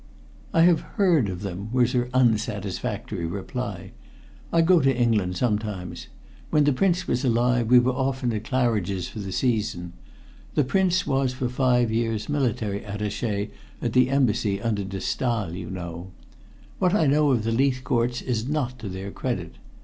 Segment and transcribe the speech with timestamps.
[0.51, 3.91] "I have heard of them," was her unsatisfactory reply.
[4.51, 6.07] "I go to England sometimes.
[6.49, 9.93] When the Prince was alive, we were often at Claridge's for the season.
[10.55, 15.69] The Prince was for five years military attaché at the Embassy under de Staal, you
[15.69, 16.09] know.
[16.79, 19.53] What I know of the Leithcourts is not to their credit.